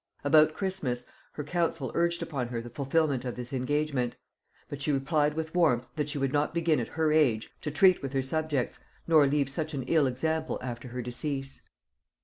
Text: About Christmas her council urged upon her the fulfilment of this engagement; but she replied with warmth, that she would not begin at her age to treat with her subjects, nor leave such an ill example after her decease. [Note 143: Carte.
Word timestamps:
About 0.23 0.55
Christmas 0.55 1.05
her 1.33 1.43
council 1.43 1.91
urged 1.93 2.23
upon 2.23 2.47
her 2.47 2.59
the 2.59 2.71
fulfilment 2.71 3.23
of 3.23 3.35
this 3.35 3.53
engagement; 3.53 4.15
but 4.67 4.81
she 4.81 4.91
replied 4.91 5.35
with 5.35 5.53
warmth, 5.53 5.89
that 5.95 6.09
she 6.09 6.17
would 6.17 6.33
not 6.33 6.55
begin 6.55 6.79
at 6.79 6.87
her 6.97 7.11
age 7.11 7.51
to 7.61 7.69
treat 7.69 8.01
with 8.01 8.13
her 8.13 8.23
subjects, 8.23 8.79
nor 9.05 9.27
leave 9.27 9.47
such 9.47 9.75
an 9.75 9.83
ill 9.83 10.07
example 10.07 10.57
after 10.63 10.87
her 10.87 11.03
decease. 11.03 11.57
[Note 11.57 11.67
143: 11.67 11.67
Carte. 11.67 11.69